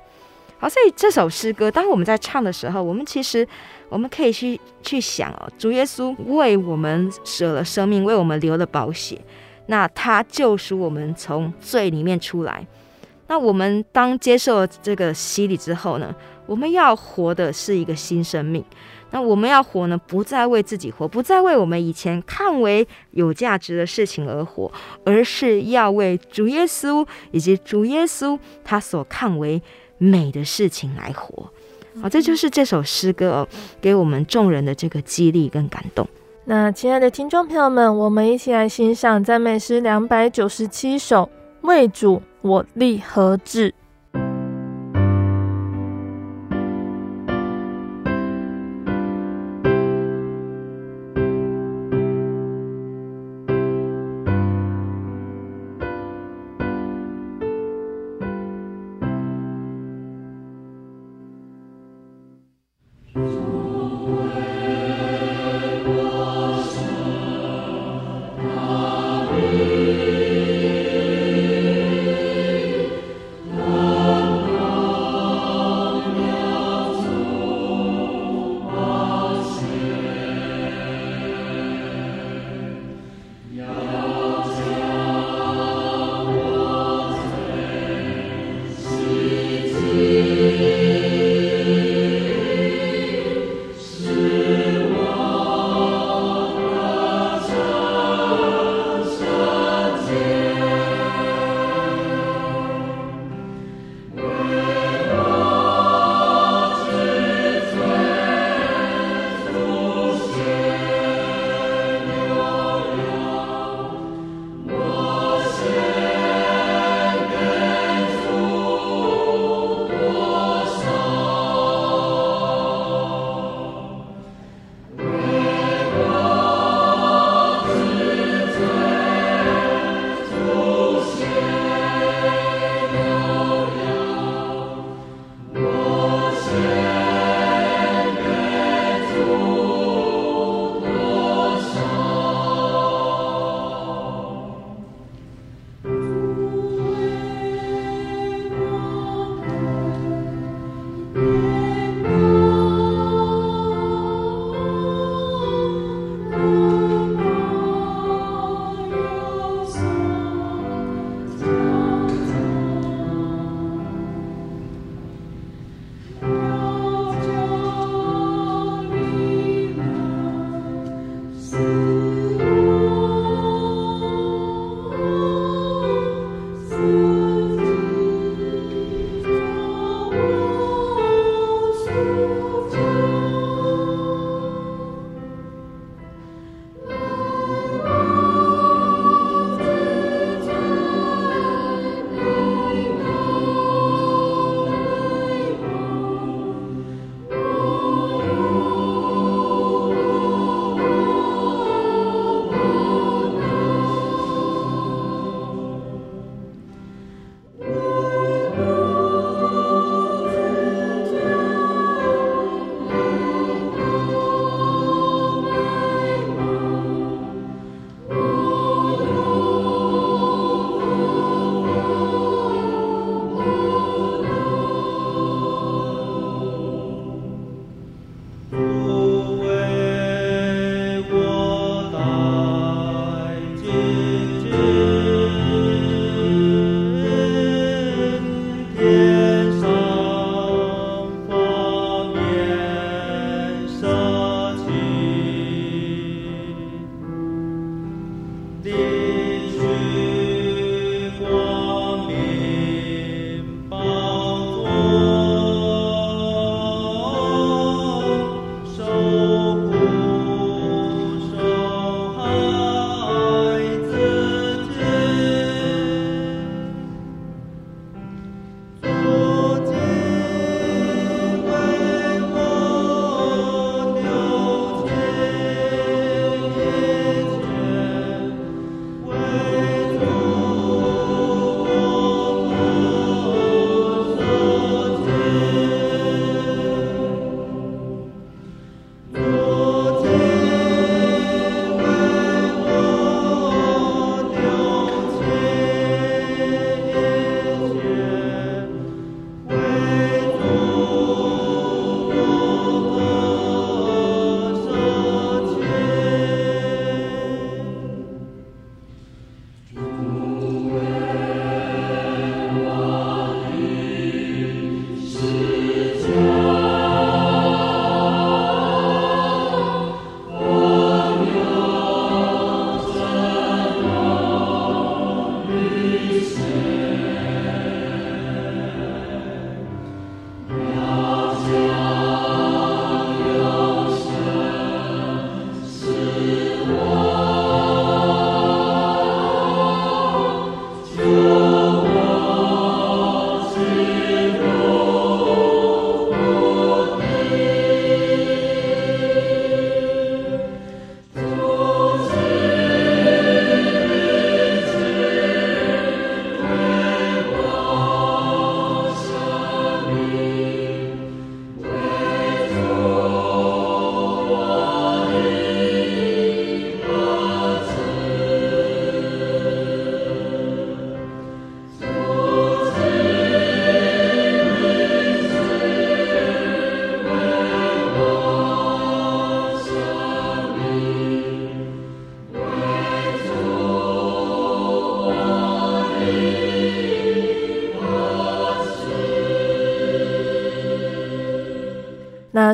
[0.59, 3.47] 好，所以这首诗歌，当我们在唱的时候，我们其实
[3.89, 9.21] 我们可以去去想哦，主耶稣为我们舍了生命，为我们流了宝血，
[9.67, 12.65] 那他救赎我们从罪里面出来。
[13.27, 16.13] 那我们当接受了这个洗礼之后呢，
[16.45, 18.63] 我们要活的是一个新生命。
[19.11, 24.71] 那我们要活呢，不再为自己活，不再为我们以前看为有价值的事情而活，
[25.05, 29.61] 而是要为主耶稣以及主耶稣他所看为。
[29.99, 31.51] 美的事情来活，
[31.99, 33.47] 好，这就是这首诗歌哦，
[33.81, 36.07] 给我们众人的这个激励跟感动。
[36.49, 41.29] 那亲爱的听众朋友们，我们一起来欣赏赞美诗两百九十七首，
[41.63, 43.73] 为主我立何志。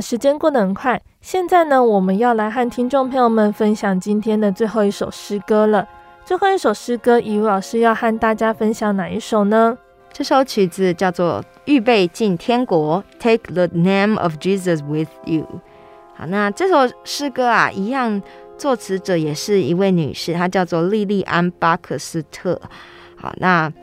[0.01, 5.87] 时间过得很快，现在呢，我们要来和听众朋友们分享今天的最后一首诗歌了。
[6.25, 9.77] 最后一首诗歌，以如老师要和大家分享哪一首呢？
[10.11, 15.45] 这首曲子叫做《预备进天国》，Take the name of Jesus with you。
[16.15, 18.21] 好，那这首诗歌啊，一样
[18.57, 22.61] 作词者也是一位女士，她叫做莉莉安·巴克斯特。
[23.15, 23.73] 好，那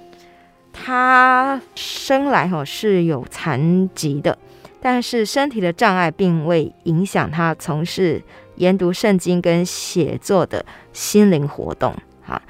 [0.72, 4.38] 她生来吼是有残疾的，
[4.80, 8.22] 但是身体的障碍并未影响他从事
[8.56, 11.94] 研读圣经跟写作的心灵活动。
[12.26, 12.40] 啊，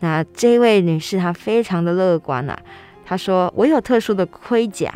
[0.00, 2.58] 那这位女士她非常的乐观啊。
[3.04, 4.92] 她说：“我有特殊的盔甲，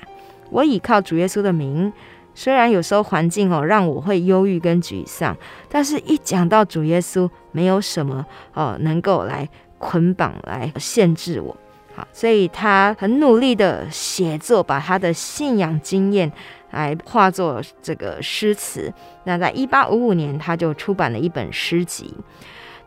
[0.50, 1.92] 我倚靠主耶稣的名。
[2.34, 5.36] 虽然有时候环境哦让我会忧郁跟沮丧，
[5.68, 8.24] 但是一讲到主耶稣，没有什么
[8.54, 11.56] 哦能够来捆绑来限制我。
[11.94, 16.32] 好，所以她很努力的写作，把她的信仰经验
[16.72, 18.92] 来化作这个诗词。
[19.24, 22.12] 那在一八五五年，他就出版了一本诗集。”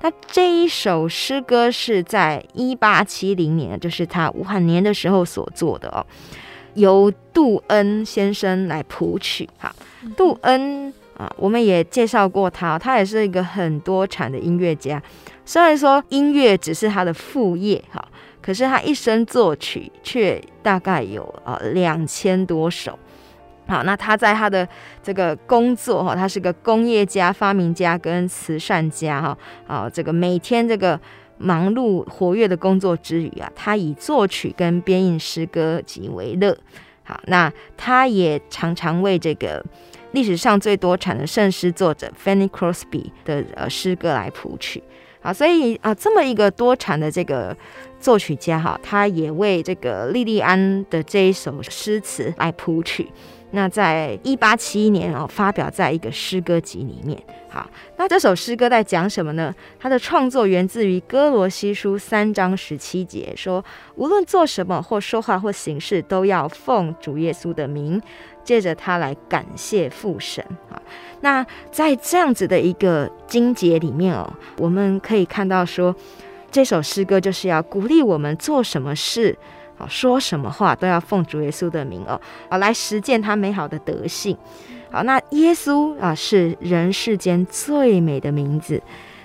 [0.01, 6.05] 那这一首诗歌是在一八七零年，就是他晚年的时候所做的哦，
[6.73, 9.49] 由杜恩先生来谱曲。
[9.57, 9.73] 哈，
[10.15, 15.01] 杜恩啊，我们也介绍过他，他也是一个很多产的音乐家。
[15.45, 18.05] 虽然说音乐只是他的副业，哈，
[18.41, 22.99] 可是他一生作曲却大概有呃两千多首。
[23.67, 24.67] 好，那他在他的
[25.01, 29.37] 这个工作哈，他是个工业家、发明家跟慈善家哈。
[29.65, 30.99] 啊，这个每天这个
[31.37, 36.55] 忙碌活跃的工作之余啊，他以作曲跟编印诗歌集为乐。
[37.03, 39.63] 好，那他也常常为这个
[40.11, 44.83] 历史上最多产的圣诗作者 Fanny Crosby 的呃诗歌来谱曲。
[45.21, 47.57] 啊，所以啊，这么一个多产的这个
[47.99, 53.09] 作曲家哈，他也为这个莉莉安的这一首诗词来谱曲。
[53.51, 57.17] 那在一八七一年哦，发表在一个诗歌集里面。
[57.49, 59.53] 好，那这首诗歌在讲什么呢？
[59.79, 63.63] 它的创作源自于哥罗西书三章十七节，说
[63.95, 68.01] 无论做什么或说话或行事，都要奉主耶稣的名，
[68.43, 70.43] 借着他来感谢父神。
[70.69, 70.81] 啊，
[71.21, 75.95] 那在这样子的一个经节里面哦，我们可以看到说，
[76.51, 79.37] 这首诗歌就是要鼓励我们做什么事。
[79.77, 82.19] 好，说什么话都要奉主耶稣的名哦，
[82.49, 84.37] 好来实践他美好的德性。
[84.89, 88.81] 好，那耶稣啊是人世间最美的名字。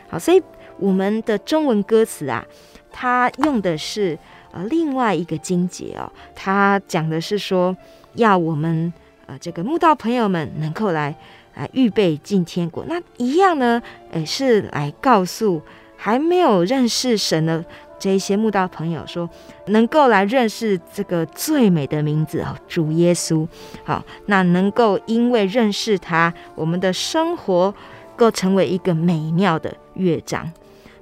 [0.08, 0.42] 好，所以
[0.78, 2.44] 我们的中文歌词啊，
[2.90, 4.18] 它用的是
[4.50, 7.76] 呃另外一个经节哦，它讲的是说
[8.14, 8.92] 要我们
[9.26, 11.14] 呃这个慕道朋友们能够来
[11.54, 12.84] 来预备进天国。
[12.88, 13.80] 那一样呢，
[14.10, 15.62] 诶是来告诉
[15.96, 17.64] 还没有认识神的。
[18.00, 19.28] 这一些慕道朋友说，
[19.66, 23.46] 能够来认识这个最美的名字哦，主耶稣。
[23.84, 27.72] 好，那能够因为认识他，我们的生活
[28.16, 30.50] 够成为一个美妙的乐章。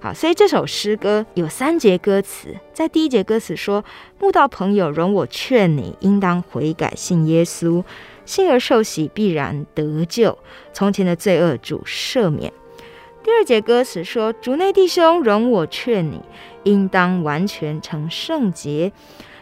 [0.00, 3.84] 好，所以这首诗歌有三节歌词，在第一节歌词说
[4.20, 7.82] ：“慕道朋友，容我劝你，应当悔改，信耶稣，
[8.24, 10.38] 信而受洗，必然得救。
[10.72, 12.52] 从前的罪恶，主赦免。”
[13.28, 16.22] 第二节歌词说：“主内弟兄，容我劝你，
[16.62, 18.90] 应当完全成圣洁，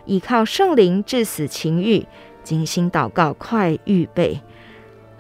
[0.07, 2.05] 倚靠圣灵致死情欲，
[2.43, 4.41] 精心祷告，快预备。”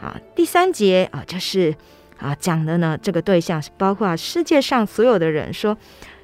[0.02, 1.76] 啊，第三节啊，就是
[2.18, 5.78] 啊讲的呢，这个对象是包括世界上所有的人，说：“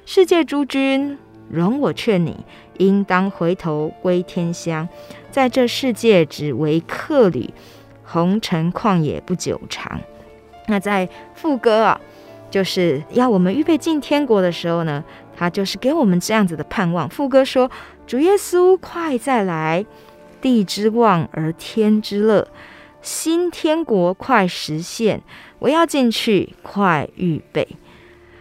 [0.05, 1.17] 世界诸君，
[1.49, 2.45] 容我劝你，
[2.77, 4.89] 应当回头归天乡，
[5.31, 7.53] 在这世界只为客旅，
[8.03, 10.01] 红尘旷野不久长。”
[10.67, 12.01] 那在副歌啊。
[12.53, 15.03] 就是要我们预备进天国的时候呢，
[15.35, 17.09] 他就是给我们这样子的盼望。
[17.09, 17.67] 副歌说
[18.05, 19.83] ：“主耶稣快再来，
[20.39, 22.47] 地之望而天之乐，
[23.01, 25.19] 新天国快实现，
[25.57, 27.67] 我要进去，快预备。”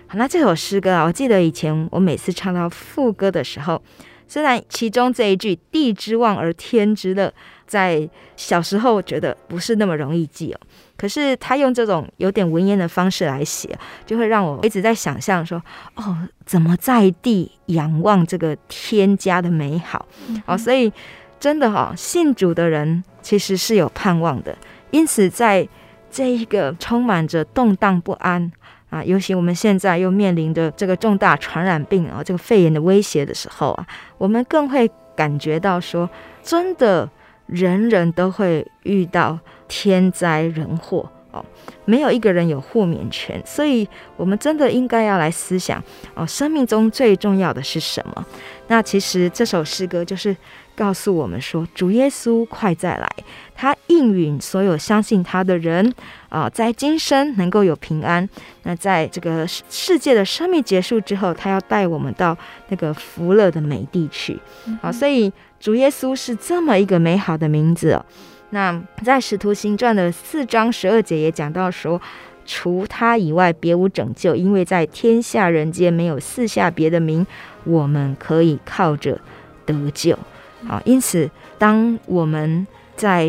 [0.06, 3.80] 好，那这首诗歌啊，我记得以前我每次唱到副歌的时候，
[4.28, 7.32] 虽然其中这一句“地之望而天之乐”
[7.66, 8.06] 在
[8.36, 10.60] 小时候觉得不是那么容易记哦。
[11.02, 13.76] 可是他用这种有点文言的方式来写，
[14.06, 15.60] 就会让我一直在想象说：
[15.96, 20.06] 哦，怎么在地仰望这个天家的美好？
[20.46, 20.92] 哦，所以
[21.40, 24.56] 真的哈，信主的人其实是有盼望的。
[24.92, 25.68] 因此，在
[26.08, 28.52] 这一个充满着动荡不安
[28.88, 33.84] 啊，尤其我们现在又面临着这个重大传染病啊，这个肺炎的威胁的时候啊，
[34.18, 36.08] 我们更会感觉到说，
[36.44, 37.10] 真的。
[37.46, 39.38] 人人都会遇到
[39.74, 41.42] 天灾人祸哦，
[41.86, 45.82] 没有一个人有豁免权，所以我们真的应该要来思想
[46.14, 48.26] 哦，生命中最重要的是什么？
[48.66, 50.36] 那其实这首诗歌就是
[50.76, 53.10] 告诉我们说，主耶稣快再来，
[53.54, 55.90] 他应允所有相信他的人
[56.28, 58.28] 啊，在今生能够有平安。
[58.64, 62.36] 那在这个世界的生命结束之后，他要带我们到
[62.68, 64.38] 那个福乐的美地去。
[64.82, 68.04] 好，所以主耶稣是这么一个美好的名字哦。
[68.52, 72.00] 那在使徒行传的四章十二节也讲到说，
[72.44, 77.26] 除他以外别无拯救，因为在天下人间没有四下别的名，
[77.64, 79.18] 我们可以靠着
[79.64, 80.18] 得救。
[80.66, 83.26] 好，因此，当我们在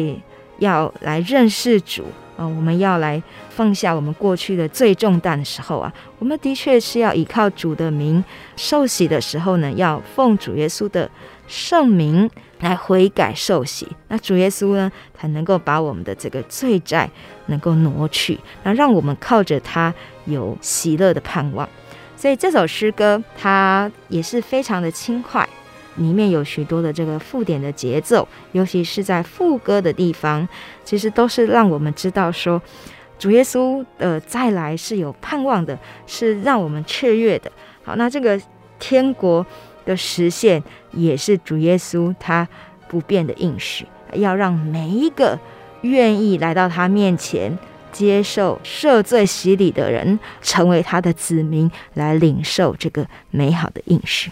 [0.60, 2.04] 要来认识主
[2.36, 8.24] 啊，我们要来放下我们过去的罪重担的时候啊，我们的确是要依靠主的名
[8.58, 11.10] 受洗的时候呢，要奉主耶稣的
[11.48, 12.30] 圣名
[12.64, 13.88] 来悔改受洗。
[14.08, 17.10] 那主耶稣呢，才能够把我们的这个罪债
[17.48, 19.94] 能够挪去，那让我们靠着他
[20.26, 21.68] 有喜乐的盼望。
[22.16, 25.48] 所以这首诗歌它也是非常的轻快。
[25.98, 30.48] 里面有许多的这个附点的节奏，尤其是在副歌的地方，
[30.84, 32.60] 其实都是让我们知道说，
[33.20, 37.52] 主耶稣的再来是有盼望的，是让我们雀跃的。
[37.84, 38.42] 好，那这个
[38.80, 39.46] 天国
[39.86, 42.48] 的实现，也是主耶稣他
[42.88, 45.40] 不变的应许，要让每一个
[45.82, 47.58] 愿意来到他面前
[47.92, 54.32] 接受赦罪洗礼的人，成为他的子民，来领受这个美好的应许。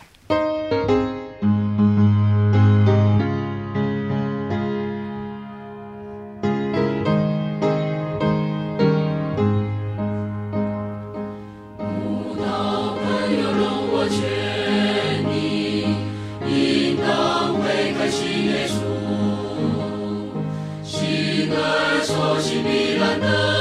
[22.42, 23.61] 亲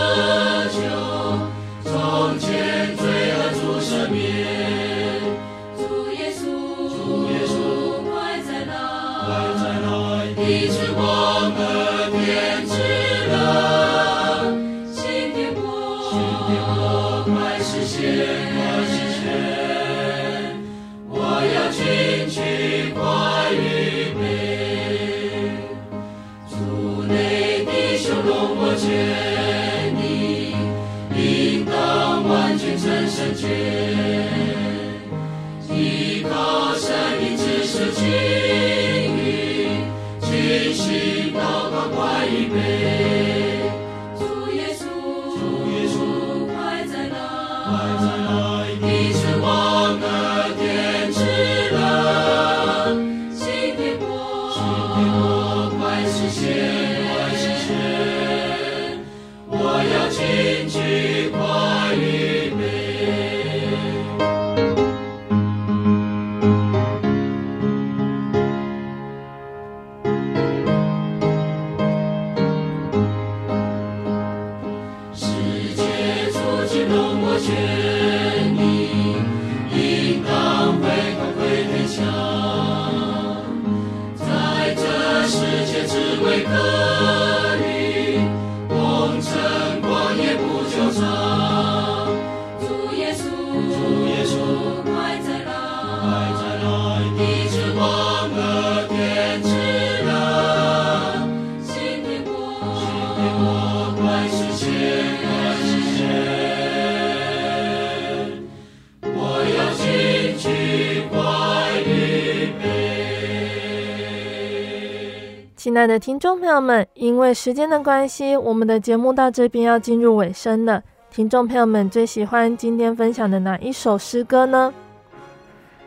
[115.81, 120.83] 亲爱的听众朋友们，因为时间的关系，我们的节目到这边要进入尾声了。
[121.11, 124.75] 听众朋友们最喜欢今天分享的哪一首诗歌呢？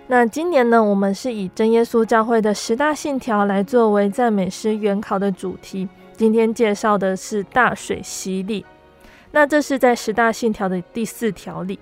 [0.07, 5.87] 那今年呢，我们是以真耶稣教会的十大信条来作为赞美诗原考的主题。
[6.17, 8.65] 今天介绍的是大水洗礼。
[9.29, 11.77] 那这是在十大信条的第四条里。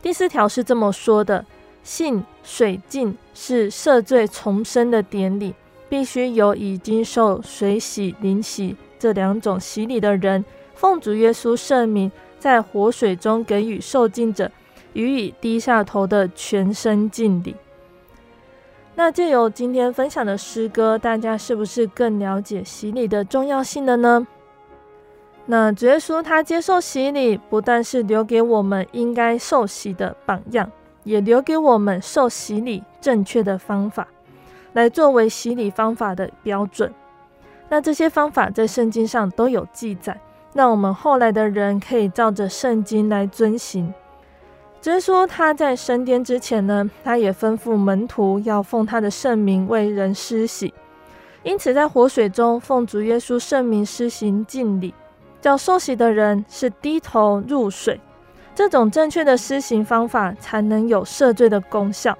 [0.00, 1.44] 第四条是这么说的：
[1.82, 5.52] 信水浸是赦罪重生的典礼。
[5.90, 14.50] 必须有已经受水洗、灵洗这两种洗礼的人，奉主耶稣圣名，在活水中给予受浸者
[14.92, 17.56] 予以低下头的全身敬礼。
[18.94, 24.26] 那借由今天分享的诗歌，大家是不是更了解洗礼的重要性了呢？
[25.46, 30.70] 那主耶稣他接受洗礼，不但是留给我们应该受洗的榜样，
[31.02, 34.06] 也留给我们受洗礼正确的方法。
[34.72, 36.92] 来作为洗礼方法的标准，
[37.68, 40.20] 那这些方法在圣经上都有记载，
[40.52, 43.92] 那我们后来的人可以照着圣经来遵行。
[44.84, 50.72] 耶稣他在升天之前呢，他也吩咐门徒要奉他的圣名为人施洗。
[51.42, 54.94] 因此在活水中奉主耶稣圣名施行浸礼，
[55.40, 58.00] 叫受洗的人是低头入水。
[58.54, 62.16] 这种正确的施行方法，才能有赦罪的功效。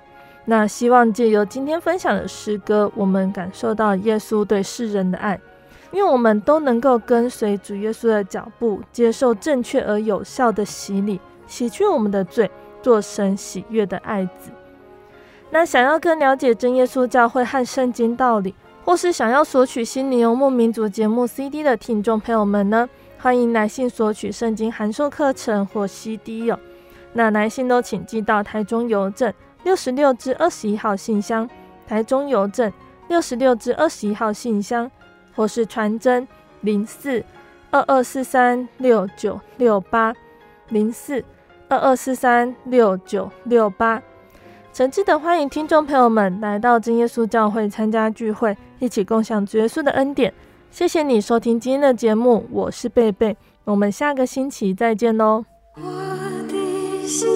[0.51, 5.41] 那希望借由今天分享的诗歌，我们感受到耶稣对世人的爱，
[5.93, 12.51] 因为我们都能够跟随主耶稣的脚步，接受正确而有效的洗礼，洗去我们的罪，
[12.83, 14.51] 做神喜悦的爱子。
[15.51, 18.53] 那想要更了解真耶稣教会和圣经道理，
[18.85, 22.89] 或是想要索取《心灵游牧民族》节目 CD 的听众朋友们呢，
[23.21, 26.59] 欢迎来信索取圣经函授课程或 CD 哟。
[27.13, 29.33] 那来信都请寄到台中邮政
[29.63, 31.49] 六十六至二十一号信箱，
[31.87, 32.73] 台中邮政
[33.09, 34.91] 六十六至二十一号信箱，
[35.35, 36.27] 或是传真
[36.63, 37.25] 零四
[37.71, 40.15] 二二四三六九六八
[40.69, 41.25] 零四
[41.69, 44.03] 二二四三六九六八。
[44.73, 50.33] 诚挚的欢迎听众朋友们来到真耶稣教会参加聚会，一起共享主耶稣的恩典。
[50.71, 55.45] 谢谢你收听今天的节目，我是贝贝，我们下个星期再见喽。
[55.75, 55.83] 我
[56.49, 57.29] 的心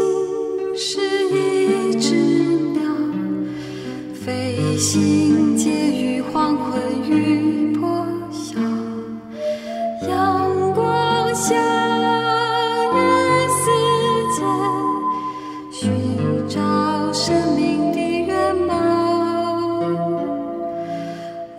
[0.76, 1.43] 是
[1.94, 2.16] 一只
[2.72, 2.82] 鸟，
[4.12, 8.58] 飞行介于黄昏与破晓，
[10.08, 11.54] 阳光下，
[12.94, 12.98] 与
[13.60, 13.62] 世
[14.34, 14.42] 界
[15.70, 15.92] 寻
[16.48, 18.74] 找生命的原貌。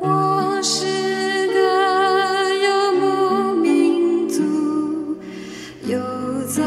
[0.01, 1.57] 我是个
[2.57, 2.67] 游
[2.99, 4.43] 牧民族，
[5.87, 5.97] 游
[6.45, 6.61] 走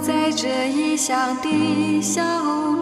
[0.00, 2.81] 在这异乡的小路。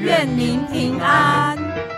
[0.00, 1.97] 愿您平安。